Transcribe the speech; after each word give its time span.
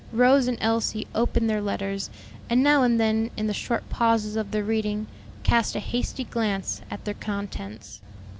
Rose 0.11 0.47
and 0.47 0.57
Elsie 0.61 1.05
opened 1.13 1.47
their 1.47 1.61
letters, 1.61 2.09
and 2.49 2.63
now 2.63 2.81
and 2.81 2.99
then, 2.99 3.29
in 3.37 3.45
the 3.45 3.53
short 3.53 3.87
pauses 3.91 4.35
of 4.35 4.49
the 4.49 4.63
reading, 4.63 5.05
cast 5.43 5.75
a 5.75 5.79
hasty 5.79 6.23
glance 6.23 6.81
at 6.89 7.05
their 7.05 7.13
contents. 7.13 8.01